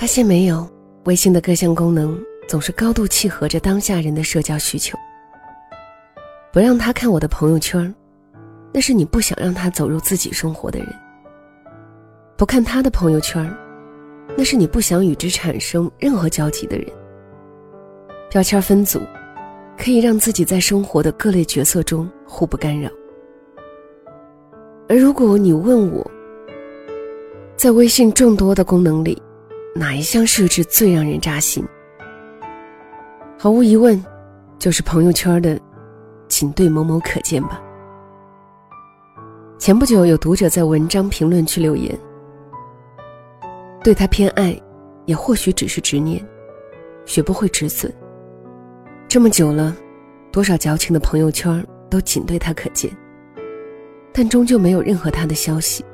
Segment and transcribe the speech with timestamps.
[0.00, 0.66] 发现没有，
[1.04, 2.18] 微信的各项功能
[2.48, 4.96] 总是高度契合着当下人的社交需求。
[6.50, 7.94] 不让他看我的朋友圈，
[8.72, 10.88] 那是你不想让他走入自己生活的人；
[12.34, 13.54] 不看他的朋友圈，
[14.38, 16.86] 那是你不想与之产生任何交集的人。
[18.30, 19.02] 标签分组，
[19.76, 22.88] 可以让自己在生活的各类角色中互不干扰。
[24.88, 26.10] 而如果你问我，
[27.54, 29.22] 在微信众多的功能里，
[29.74, 31.64] 哪一项设置最让人扎心？
[33.38, 34.04] 毫无疑问，
[34.58, 35.58] 就是朋友圈的
[36.28, 37.62] “仅对某某可见”吧。
[39.58, 41.96] 前不久，有读者在文章评论区留言
[43.84, 44.60] ：“对他偏爱，
[45.06, 46.20] 也或许只是执念，
[47.06, 47.92] 学不会止损。
[49.06, 49.76] 这么久了，
[50.32, 52.90] 多少矫情的朋友圈都仅对他可见，
[54.12, 55.84] 但终究没有任何他的消息。”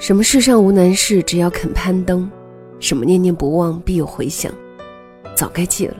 [0.00, 2.28] 什么世上无难事，只要肯攀登；
[2.80, 4.52] 什么念念不忘，必有回响。
[5.34, 5.96] 早该戒了。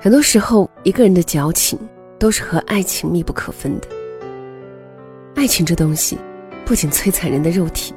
[0.00, 1.78] 很多时候，一个人的矫情，
[2.18, 3.88] 都是和爱情密不可分的。
[5.34, 6.16] 爱情这东西，
[6.64, 7.92] 不仅摧残人的肉体，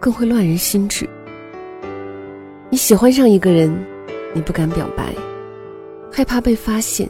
[0.00, 1.08] 更会乱人心智。
[2.68, 3.72] 你喜欢上一个人，
[4.34, 5.14] 你不敢表白，
[6.10, 7.08] 害怕被发现，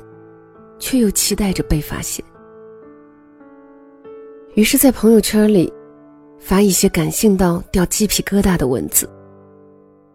[0.78, 2.24] 却又期待着被发现。
[4.54, 5.72] 于是，在朋友圈里。
[6.41, 9.08] 发一些感性到掉鸡皮疙瘩的文字，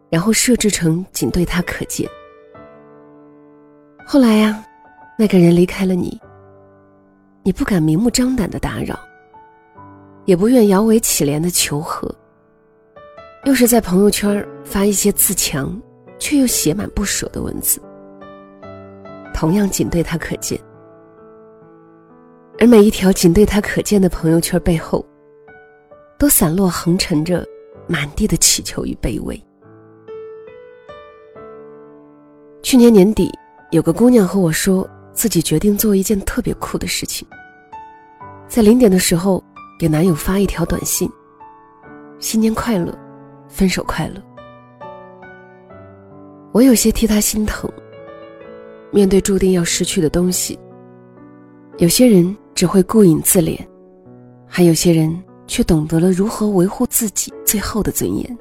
[0.10, 2.10] 然后设置成仅对他可见。
[4.06, 4.62] 后来呀，
[5.18, 6.20] 那个人离开了你，
[7.44, 9.00] 你不敢明目张胆的打扰，
[10.26, 12.14] 也不愿摇尾乞怜的求和，
[13.46, 15.80] 又是在朋友圈发一些自强
[16.20, 17.80] 却又写满不舍的文字，
[19.34, 20.60] 同样仅对他可见。
[22.60, 25.06] 而每一条仅对他可见的朋友圈背后。
[26.18, 27.46] 都散落横陈着
[27.88, 29.42] 满地的乞求与卑微。
[32.62, 33.32] 去年年底，
[33.72, 37.28] 有个姑娘和我说，自己决定做一件特别酷的事情，
[38.48, 39.44] 在零点的时候
[39.78, 41.10] 给男友发一条短信
[42.20, 42.98] ：“新年快乐，
[43.48, 44.16] 分手快乐。”
[46.52, 47.70] 我有些替她心疼。
[48.92, 50.58] 面对注定要失去的东西，
[51.80, 53.60] 有些人只会顾影自怜，
[54.48, 55.22] 还有些人。
[55.48, 58.38] 却懂得了如何维护自己最后的尊严。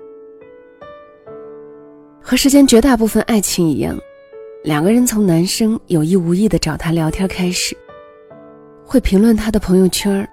[2.20, 3.96] 和世间绝大部分爱情一样，
[4.62, 7.76] 两个人从男生有意无意的找他聊天开始，
[8.84, 10.26] 会评论他的朋友圈，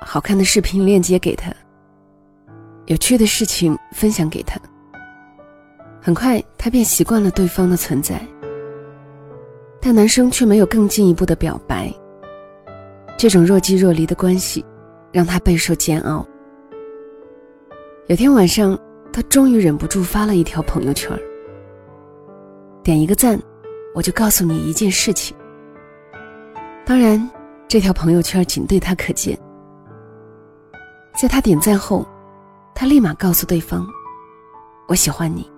[0.00, 1.54] 好看的视频链接给他，
[2.86, 4.60] 有趣的事情分享给他。
[6.02, 8.20] 很快，他便习惯了对方的存在，
[9.80, 11.92] 但男生却没有更进一步的表白。
[13.16, 14.64] 这种若即若离的关系。
[15.12, 16.26] 让他备受煎熬。
[18.06, 18.78] 有天晚上，
[19.12, 21.10] 他终于忍不住发了一条朋友圈
[22.82, 23.40] 点一个赞，
[23.94, 25.36] 我就告诉你一件事情。
[26.84, 27.30] 当然，
[27.68, 29.38] 这条朋友圈仅对他可见。
[31.20, 32.06] 在他点赞后，
[32.74, 33.86] 他立马告诉对方
[34.88, 35.48] ：“我喜欢你，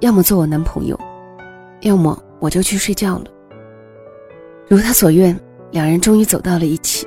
[0.00, 0.98] 要么做我男朋友，
[1.82, 3.26] 要么我就去睡觉了。”
[4.66, 5.38] 如他所愿，
[5.70, 7.06] 两人终于走到了一起。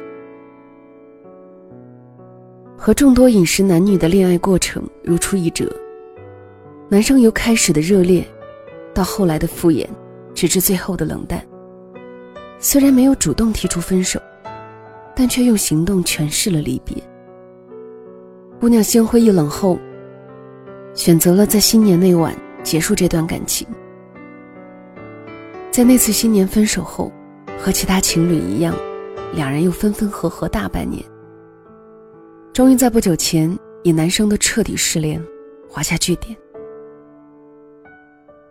[2.88, 5.70] 和众多饮食男女的恋爱过程如出一辙，
[6.88, 8.26] 男生由开始的热烈，
[8.94, 9.86] 到后来的敷衍，
[10.34, 11.46] 直至最后的冷淡。
[12.60, 14.22] 虽然没有主动提出分手，
[15.14, 16.96] 但却用行动诠释了离别。
[18.58, 19.78] 姑娘心灰意冷后，
[20.94, 22.34] 选择了在新年那晚
[22.64, 23.68] 结束这段感情。
[25.70, 27.12] 在那次新年分手后，
[27.60, 28.74] 和其他情侣一样，
[29.34, 31.04] 两人又分分合合大半年。
[32.58, 35.24] 终于在不久前，以男生的彻底失联
[35.70, 36.36] 划下句点。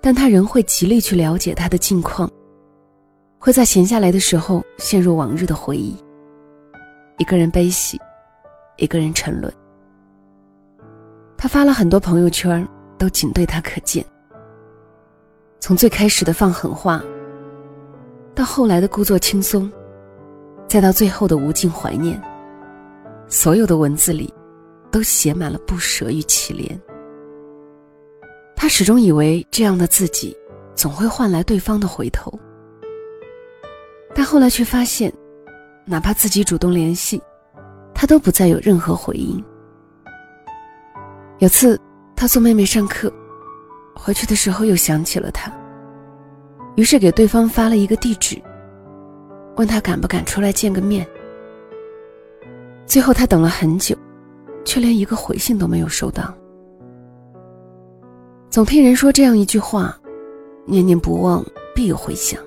[0.01, 2.31] 但他仍会极力去了解他的近况，
[3.37, 5.97] 会在闲下来的时候陷入往日的回忆，
[7.19, 8.01] 一个人悲喜，
[8.77, 9.53] 一个人沉沦。
[11.37, 12.65] 他发了很多朋友圈，
[12.97, 14.07] 都仅对他可见。
[15.59, 17.03] 从最开始的放狠话，
[18.37, 19.69] 到后来的故作轻松，
[20.69, 22.23] 再到最后的无尽怀念。
[23.29, 24.33] 所有的文字里，
[24.91, 26.79] 都写满了不舍与乞怜。
[28.55, 30.37] 他始终以为这样的自己，
[30.75, 32.33] 总会换来对方的回头，
[34.15, 35.13] 但后来却发现，
[35.85, 37.21] 哪怕自己主动联系，
[37.93, 39.45] 他都不再有任何回应。
[41.39, 41.79] 有次
[42.15, 43.13] 他送妹妹上课，
[43.95, 45.53] 回去的时候又想起了他，
[46.77, 48.41] 于是给对方发了一个地址，
[49.57, 51.07] 问他敢不敢出来见个面。
[52.87, 53.97] 最后，他等了很久，
[54.65, 56.33] 却连一个回信都没有收到。
[58.49, 59.99] 总听人说这样一句话
[60.65, 61.45] ：“念念不忘，
[61.75, 62.41] 必有回响。”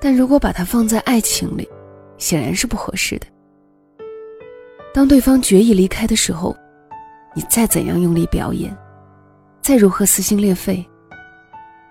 [0.00, 1.68] 但如果把它放在爱情里，
[2.16, 3.26] 显然是不合适的。
[4.94, 6.56] 当对方决意离开的时候，
[7.34, 8.76] 你再怎样用力表演，
[9.60, 10.84] 再如何撕心裂肺，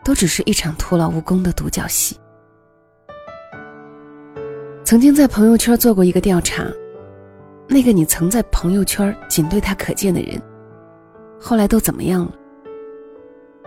[0.03, 2.17] 都只是一场徒劳无功的独角戏。
[4.83, 6.65] 曾经在朋友圈做过一个调查，
[7.73, 10.37] 那个你曾在朋友圈仅对他可见的人，
[11.39, 12.33] 后来都怎么样了？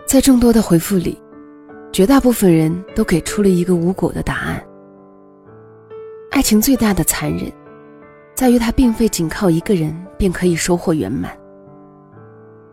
[0.07, 1.19] 在众多的回复里，
[1.91, 4.63] 绝大部分人都给出了一个无果的答案。
[6.31, 7.51] 爱情最大的残忍，
[8.35, 11.35] 在于它并非仅靠一个人便可以收获圆满。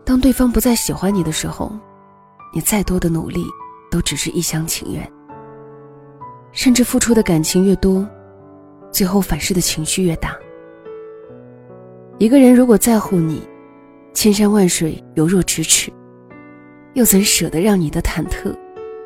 [0.04, 1.72] 当对方不再喜欢你的时候，
[2.52, 3.42] 你再多的努力，
[3.90, 5.12] 都只是一厢情愿。
[6.52, 8.06] 甚至付出的感情越多，
[8.90, 10.36] 最后反噬的情绪越大。
[12.22, 13.42] 一个人如果在乎你，
[14.14, 15.92] 千山万水犹若咫尺。
[16.94, 18.56] 又怎舍得让你的忐忑，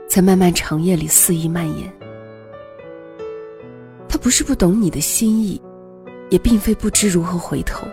[0.07, 1.91] 在漫漫长夜里肆意蔓延？
[4.07, 5.59] 他不是不懂你的心意，
[6.29, 7.89] 也并非不知如何回头。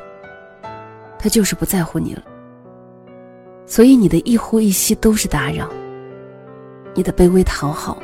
[1.17, 2.23] 他就是不在乎你了。
[3.65, 5.69] 所以你的一呼一吸都是打扰，
[6.93, 7.97] 你的卑微讨好，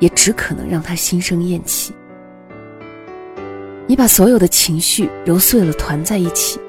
[0.00, 1.94] 也只可能让他心生厌弃。
[3.88, 6.60] 你把所有的情绪揉碎了团在一起，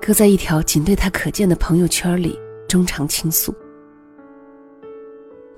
[0.00, 2.38] 搁在一条仅对他可见的朋友圈里。
[2.68, 3.54] 衷肠倾诉，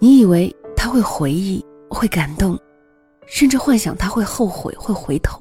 [0.00, 2.58] 你以为他会回忆，会感动，
[3.24, 5.40] 甚至幻想他会后悔，会回头。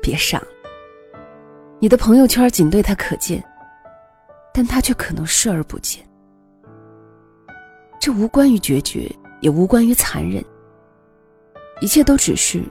[0.00, 0.40] 别傻，
[1.80, 3.44] 你的朋友圈仅对他可见，
[4.54, 6.08] 但他却可能视而不见。
[8.00, 9.10] 这无关于决绝，
[9.40, 10.40] 也无关于残忍，
[11.80, 12.62] 一切都只是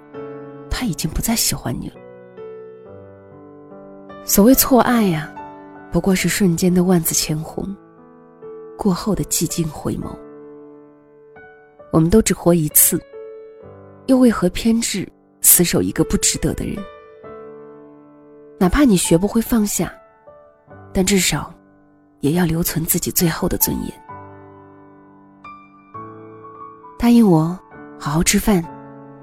[0.79, 1.95] 他已经不再喜欢你了。
[4.24, 5.33] 所谓错爱呀。
[5.89, 7.75] 不过是瞬间的万紫千红，
[8.77, 10.06] 过后的寂静回眸。
[11.91, 13.01] 我们都只活一次，
[14.06, 15.07] 又为何偏执
[15.41, 16.75] 死守一个不值得的人？
[18.59, 19.91] 哪怕你学不会放下，
[20.94, 21.51] 但至少
[22.19, 23.91] 也要留存自己最后的尊严。
[27.00, 27.57] 答应我，
[27.97, 28.62] 好好吃饭，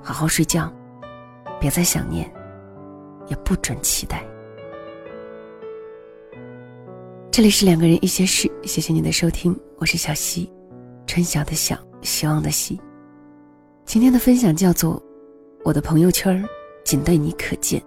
[0.03, 0.73] 好好睡觉，
[1.65, 2.31] 别再想念，
[3.27, 4.23] 也不准期待。
[7.31, 10.53] 这里是两个人一些事，谢谢你的收听，我是小溪，
[11.07, 12.79] 春晓的晓，希望的希。
[13.87, 15.01] 今天的分享叫做
[15.65, 16.47] 《我的朋友圈
[16.85, 17.81] 仅对你可见》，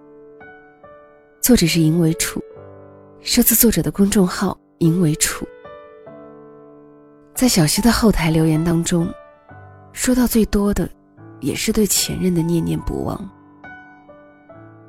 [1.40, 2.42] 作者是银为楚，
[3.20, 5.46] 设自作者的公众号银为楚。
[7.32, 9.08] 在小溪的后台留言当中，
[9.92, 10.90] 说到最多的，
[11.38, 13.16] 也是对前任的念念不忘。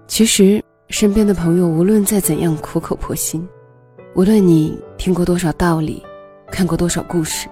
[0.09, 3.47] 其实身边的朋友无论再怎样苦口婆心。
[4.15, 6.03] 无论你听过多少道理，
[6.51, 7.47] 看过多少故事，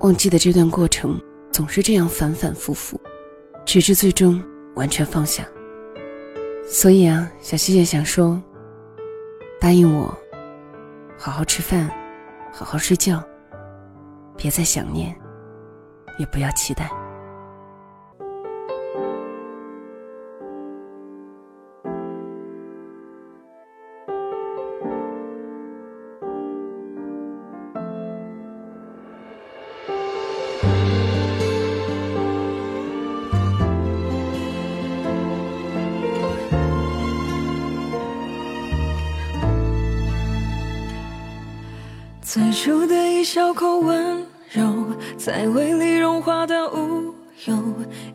[0.00, 1.18] 忘记的这段过程
[1.52, 3.00] 总是这样反反复复，
[3.64, 4.42] 直至最终
[4.74, 5.46] 完全放下。
[6.66, 8.42] 所以啊，小希也想说，
[9.60, 10.12] 答应我，
[11.16, 11.88] 好好吃饭，
[12.52, 13.22] 好好睡觉，
[14.36, 15.14] 别再想念，
[16.18, 16.90] 也不要期待。
[42.32, 44.86] 最初的一小口温柔，
[45.18, 47.12] 在胃里融化的无
[47.44, 47.54] 忧，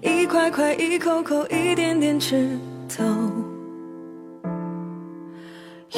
[0.01, 2.50] 一块块，一口口，一点点吃
[2.89, 3.03] 透。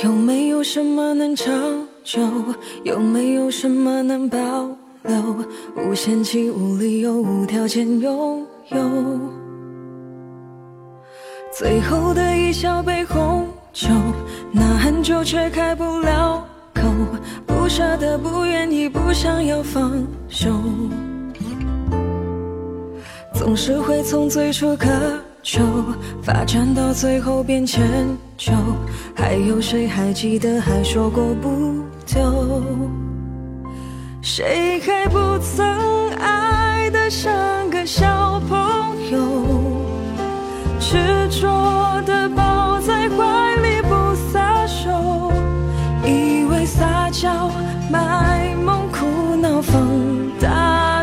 [0.04, 1.48] 有没有什么能长
[2.04, 2.20] 久？
[2.84, 4.38] 有没有什么能保
[5.04, 5.46] 留？
[5.78, 9.20] 无限期、无理由、无条件拥有。
[11.58, 13.88] 最后的一小杯红酒，
[14.52, 16.46] 那很久却开不了。
[17.46, 19.92] 不舍得，不愿意，不想要放
[20.28, 20.50] 手，
[23.34, 24.88] 总是会从最初渴
[25.42, 25.62] 求
[26.22, 27.86] 发展到最后变迁
[28.38, 28.52] 就。
[29.16, 32.64] 还有谁还记得还说过不丢？
[34.22, 37.32] 谁还不曾爱得像
[37.70, 38.58] 个小朋
[39.12, 39.20] 友，
[40.80, 40.98] 执
[41.30, 43.24] 着的抱在怀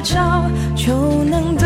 [0.07, 1.66] 笑就能得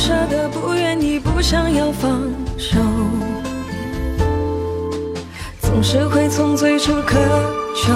[0.00, 2.22] 舍得，不愿意，不想要放
[2.56, 2.78] 手，
[5.60, 7.18] 总是会从最初渴
[7.76, 7.92] 求，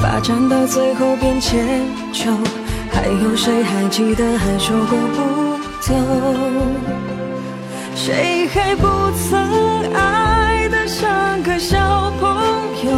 [0.00, 1.82] 发展到最后变迁
[2.14, 2.30] 就，
[2.90, 5.92] 还有谁还记得还说过不走？
[7.94, 8.86] 谁还不
[9.28, 12.40] 曾爱得像个小朋
[12.86, 12.90] 友？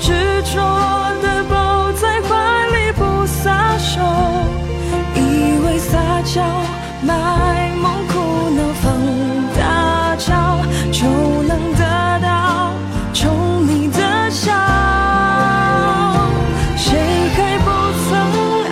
[0.00, 0.12] 执
[0.54, 0.60] 着
[1.22, 4.02] 的抱在怀里不撒手，
[5.14, 6.42] 以为撒娇、
[7.06, 8.12] 卖萌、哭
[8.50, 8.84] 闹、放
[9.56, 10.58] 大招
[10.90, 11.06] 就
[11.42, 11.82] 能得
[12.20, 12.72] 到
[13.12, 13.22] 宠
[13.66, 14.52] 溺的笑。
[16.76, 16.88] 谁
[17.34, 17.66] 还不
[18.08, 18.10] 曾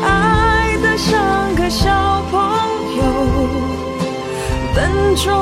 [0.03, 2.41] 爱得像个小朋
[2.97, 3.03] 友？
[4.75, 5.33] 笨拙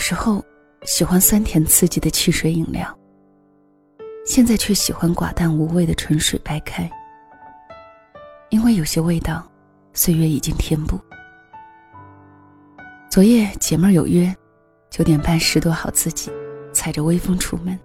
[0.00, 0.44] 时候
[0.84, 2.98] 喜欢酸甜刺激的汽水饮料，
[4.24, 6.90] 现在却喜欢寡淡无味的纯水白开。
[8.48, 9.46] 因为有些味道，
[9.92, 10.98] 岁月已经填补。
[13.08, 14.34] 昨夜姐妹有约，
[14.88, 16.32] 九点半拾掇好自己，
[16.72, 17.78] 踩着微风出门。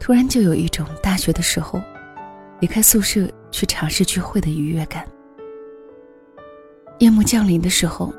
[0.00, 1.80] 突然就有一种大学的时候，
[2.58, 5.06] 离开宿舍去茶室聚会的愉悦感。
[6.98, 8.12] 夜幕降临的时候，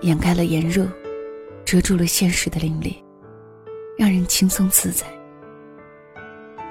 [0.00, 0.86] 掩盖了炎热。
[1.68, 2.96] 遮住了现实的凛冽，
[3.98, 5.04] 让人轻松自在。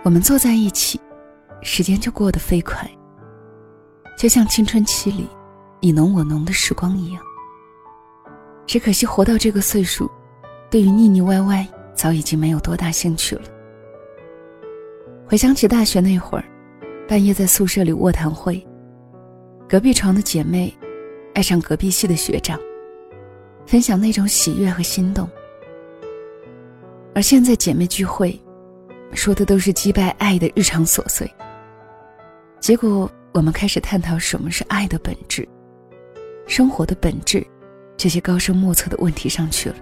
[0.04, 1.00] 我们坐在一起，
[1.62, 2.89] 时间就过得飞快，
[4.18, 5.27] 就像青春期里
[5.80, 7.22] 你侬我侬的时光一样。
[8.66, 10.10] 只可惜活到这个岁数，
[10.68, 13.44] 对于腻腻歪歪早已经没有多大兴趣了。
[15.27, 16.46] 回想起大学那会儿，
[17.08, 18.66] 半夜在宿舍里卧谈会，
[19.70, 20.75] 隔壁床的姐妹
[21.36, 22.60] 爱上隔壁系的学长。
[23.68, 25.30] 分享那种喜悦和心动，
[27.14, 28.40] 而现在姐妹聚会，
[29.12, 31.30] 说的都是击败爱的日常琐碎。
[32.62, 35.46] 结果我们开始探讨什么是爱的本质、
[36.48, 37.46] 生活的本质，
[37.98, 39.76] 这些高深莫测的问题上去了。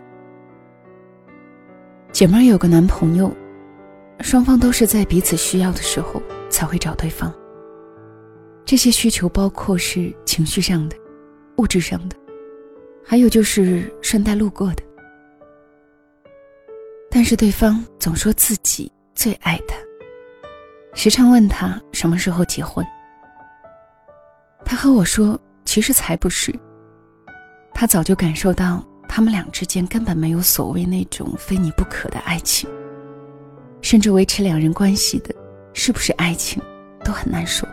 [2.12, 3.32] 姐妹有个男朋友，
[4.22, 7.32] 双方都是在彼此需要的时候才会找对方。
[8.65, 10.98] 这些需求包括是情绪上的、
[11.58, 12.15] 物质上的。
[13.07, 14.81] 还有就是顺带路过的，
[17.09, 19.75] 但是对方总说自己最爱他，
[20.95, 22.83] 时常问他什么时候结婚。
[24.65, 26.51] 他和我说，其实才不是。
[27.75, 32.67] 他早就感受到他们俩之间根本没有所谓那种非你不可的爱情，
[33.81, 35.33] 甚至维持两人关系的
[35.74, 36.59] 是不是爱情
[37.03, 37.69] 都很难说，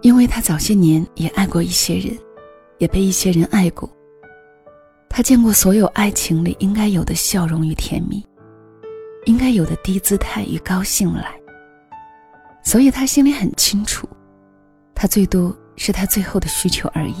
[0.00, 2.16] 因为他早些年也爱过一些人。
[2.82, 3.88] 也被一些人爱过。
[5.08, 8.26] 他见过所有爱情里应该有的笑容与甜蜜，
[9.24, 11.32] 应该有的低姿态与高兴来。
[12.64, 14.08] 所以他心里很清楚，
[14.96, 17.14] 他最多是他最后的需求而已。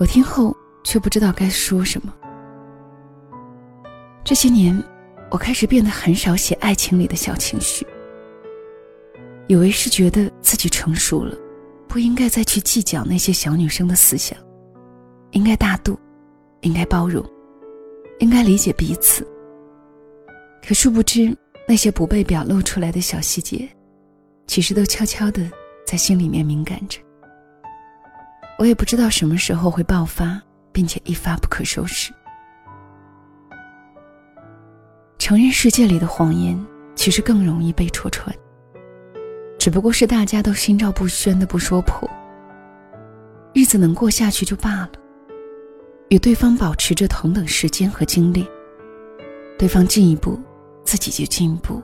[0.00, 2.12] 我听后却不知道该说什么。
[4.24, 4.82] 这些年，
[5.30, 7.86] 我开始变得很少写爱情里的小情绪，
[9.46, 11.36] 以为是觉得自己成熟了。
[11.94, 14.36] 不应该再去计较那些小女生的思想，
[15.30, 15.96] 应该大度，
[16.62, 17.24] 应该包容，
[18.18, 19.24] 应该理解彼此。
[20.60, 21.32] 可殊不知，
[21.68, 23.68] 那些不被表露出来的小细节，
[24.48, 25.48] 其实都悄悄的
[25.86, 26.98] 在心里面敏感着。
[28.58, 32.12] 我也不知道什么时候会爆发，并且一发不可收拾。
[35.16, 36.60] 承认世界里的谎言，
[36.96, 38.34] 其实更容易被戳穿。
[39.64, 42.06] 只不过是大家都心照不宣的不说破，
[43.54, 44.90] 日子能过下去就罢了。
[46.10, 48.46] 与对方保持着同等时间和精力，
[49.58, 50.38] 对方进一步，
[50.84, 51.82] 自己就进一步；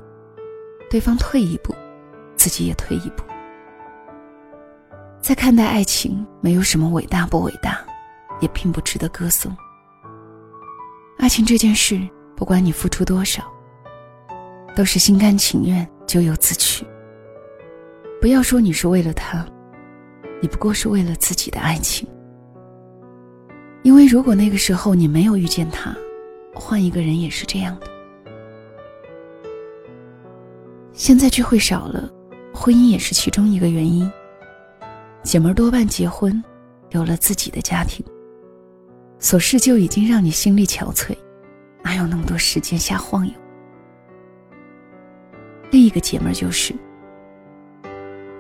[0.91, 1.75] 对方退一步，
[2.37, 3.25] 自己也退一步。
[5.23, 7.83] 在看待爱情，没有什么伟大不伟大，
[8.43, 9.57] 也并不值得歌颂。
[11.17, 11.99] 爱情这件事，
[12.37, 13.43] 不管你付出多少，
[14.77, 16.85] 都是心甘情愿，咎由自取。
[18.21, 19.47] 不要说你是为了他，
[20.43, 22.07] 你不过是为了自己的爱情。
[23.83, 25.97] 因为如果那个时候你没有遇见他，
[26.55, 27.87] 换一个人也是这样的。
[30.93, 32.11] 现在聚会少了，
[32.53, 34.11] 婚姻也是其中一个原因。
[35.23, 36.45] 姐们儿多半结婚，
[36.91, 38.05] 有了自己的家庭，
[39.19, 41.17] 琐事就已经让你心力憔悴，
[41.83, 43.33] 哪有那么多时间瞎晃悠？
[45.71, 46.75] 另一个姐们儿就是，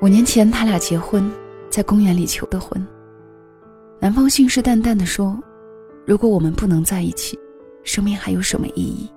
[0.03, 1.31] 五年前他俩结婚，
[1.71, 2.87] 在公园里求的婚。
[4.01, 5.39] 男方信誓旦旦地说
[6.07, 7.39] ：“如果我们不能在一起，
[7.85, 9.11] 生命还有什么意义？”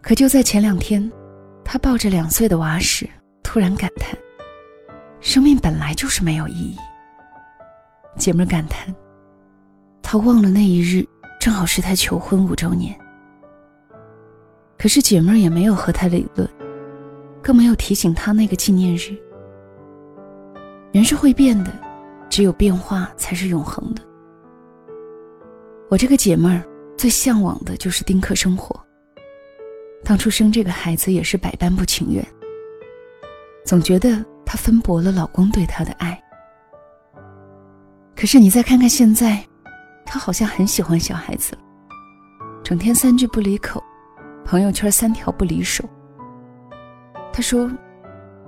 [0.00, 1.12] 可就在前两天，
[1.62, 3.06] 他抱着两岁的娃时，
[3.42, 4.16] 突然感叹。
[5.20, 6.76] 生命本来就是没有意义。
[8.16, 8.94] 姐妹感叹，
[10.00, 11.06] 他忘了那一日
[11.38, 12.98] 正好是他求婚五周年。
[14.78, 16.48] 可是姐妹也没有和他理论，
[17.42, 19.16] 更没有提醒他那个纪念日。
[20.92, 21.72] 人是会变的，
[22.30, 24.02] 只有变化才是永恒的。
[25.90, 26.62] 我这个姐妹儿
[26.96, 28.78] 最向往的就是丁克生活。
[30.04, 32.26] 当初生这个孩子也是百般不情愿，
[33.64, 34.24] 总觉得。
[34.44, 36.22] 她分薄了老公对她的爱，
[38.14, 39.42] 可是你再看看现在，
[40.04, 41.62] 她好像很喜欢小孩子了，
[42.62, 43.82] 整天三句不离口，
[44.44, 45.88] 朋友圈三条不离手。
[47.32, 47.70] 她说：“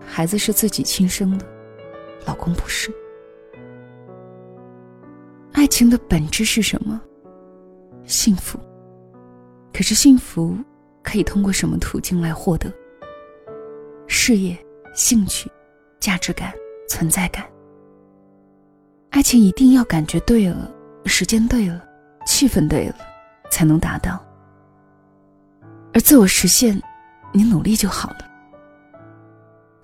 [0.05, 1.47] 孩子是自己亲生的，
[2.27, 2.93] 老公不是。”
[5.53, 7.01] 爱情的本质是什么？
[8.05, 8.59] 幸福。
[9.73, 10.57] 可是幸福
[11.03, 12.73] 可以通过什么途径来获得？
[14.07, 14.57] 事业、
[14.95, 15.51] 兴趣。
[16.01, 16.53] 价值感、
[16.87, 17.47] 存在感，
[19.09, 20.71] 爱情一定要感觉对了，
[21.07, 21.83] 时间对了，
[22.27, 22.97] 气氛对了，
[23.51, 24.23] 才能达到。
[25.95, 26.79] 而自我实现，
[27.33, 28.34] 你努力就好了。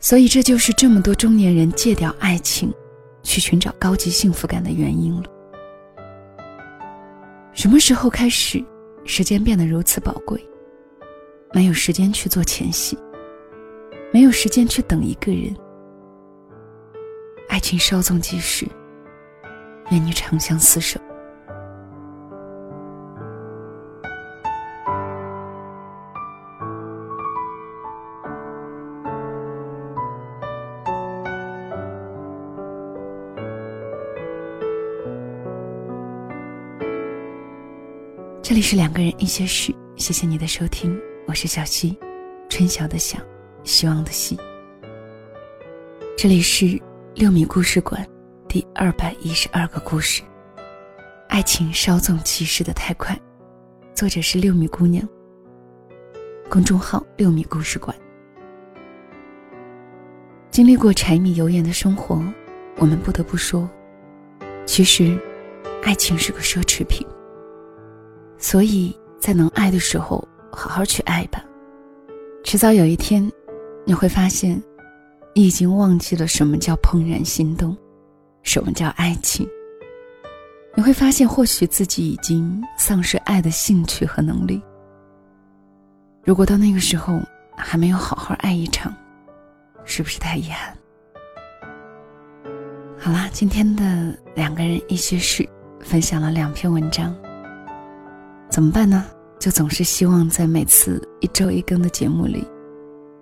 [0.00, 2.72] 所以，这就是这么多中年人戒掉爱情，
[3.22, 5.24] 去寻找高级幸福感的原因了。
[7.52, 8.64] 什么时候开始，
[9.04, 10.42] 时间变得如此宝贵？
[11.52, 12.96] 没有时间去做前戏，
[14.10, 15.54] 没有时间去等一个人。
[17.48, 18.66] 爱情稍纵即逝，
[19.90, 20.98] 愿你长相厮守。
[38.50, 41.96] 这里是两个人一些事，谢谢你的收听，我是小溪，
[42.48, 43.16] 春晓的晓，
[43.62, 44.36] 希望的希。
[46.18, 46.76] 这里是。
[47.14, 48.04] 六米故事馆，
[48.48, 50.20] 第二百一十二个故事。
[51.28, 53.16] 爱情稍纵即逝的太快，
[53.94, 55.08] 作者是六米姑娘。
[56.48, 57.96] 公众号六米故事馆。
[60.50, 62.20] 经历过柴米油盐的生活，
[62.78, 63.70] 我们不得不说，
[64.66, 65.16] 其实，
[65.84, 67.06] 爱情是个奢侈品。
[68.40, 71.44] 所以在能爱的时候，好好去爱吧。
[72.42, 73.30] 迟早有一天，
[73.86, 74.60] 你会发现。
[75.32, 77.76] 你已经忘记了什么叫怦然心动，
[78.42, 79.48] 什么叫爱情。
[80.74, 84.60] 你会发现，或许自己已经丧失爱的兴趣和能力。
[86.24, 87.20] 如果到那个时候
[87.56, 88.92] 还没有好好爱一场，
[89.84, 90.76] 是不是太遗憾？
[92.98, 95.48] 好啦，今天的两个人一些事，
[95.78, 97.14] 分享了两篇文章。
[98.50, 99.06] 怎么办呢？
[99.38, 102.46] 就总是希望在每次一周一更的节目里，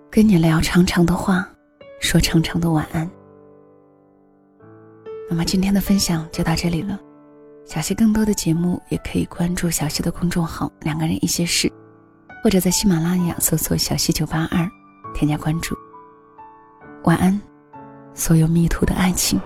[0.09, 1.47] 跟你聊长长的话。
[2.01, 3.09] 说长长的晚安。
[5.29, 6.97] 那么今天的分享就到这里了。
[7.65, 11.69] 小溪更多的节目也可以关注小溪的公众号“两个人一些事”，
[12.41, 14.65] 或者在喜马拉雅搜索“小溪九八二”，
[15.13, 15.75] 添加关注。
[17.03, 17.39] 晚安，
[18.13, 19.39] 所有迷途的爱情。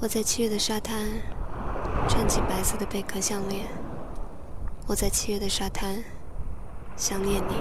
[0.00, 1.08] 我在七月的沙滩，
[2.08, 3.66] 穿起白色的贝壳项链，
[4.86, 5.96] 我在七月的沙滩
[6.96, 7.54] 想念你。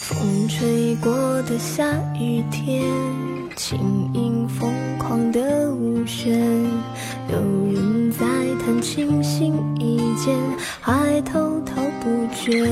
[0.00, 1.84] 风吹过的下
[2.18, 2.82] 雨天，
[3.56, 4.29] 轻盈。
[8.92, 10.36] 星星一见，
[10.80, 12.66] 还滔滔不绝。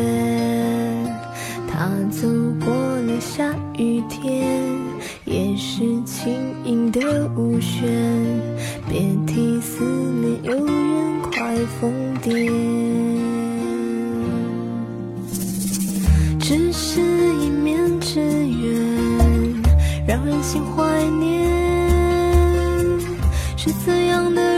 [1.71, 2.27] 他走
[2.59, 4.59] 过了下雨天，
[5.25, 7.89] 也是轻盈的舞旋。
[8.89, 12.51] 别提思念，有人快疯癫。
[16.41, 18.75] 只是一面之缘，
[20.05, 20.83] 让人心怀
[21.21, 21.49] 念。
[23.57, 24.58] 是怎样的？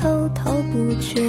[0.00, 1.20] 滔滔不绝